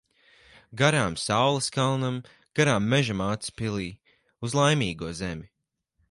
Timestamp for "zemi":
5.21-5.47